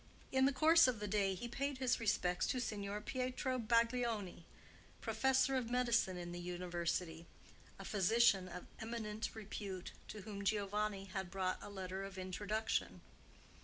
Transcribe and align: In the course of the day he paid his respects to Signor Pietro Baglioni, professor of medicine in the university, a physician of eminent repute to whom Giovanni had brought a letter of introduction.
In 0.31 0.45
the 0.45 0.51
course 0.51 0.87
of 0.87 0.99
the 0.99 1.07
day 1.07 1.35
he 1.35 1.47
paid 1.47 1.77
his 1.77 1.99
respects 1.99 2.47
to 2.47 2.59
Signor 2.59 3.01
Pietro 3.01 3.59
Baglioni, 3.59 4.45
professor 4.99 5.55
of 5.55 5.69
medicine 5.69 6.17
in 6.17 6.31
the 6.31 6.39
university, 6.39 7.27
a 7.77 7.85
physician 7.85 8.47
of 8.49 8.65
eminent 8.79 9.29
repute 9.35 9.91
to 10.07 10.21
whom 10.21 10.43
Giovanni 10.43 11.05
had 11.13 11.29
brought 11.29 11.61
a 11.61 11.69
letter 11.69 12.03
of 12.03 12.17
introduction. 12.17 13.01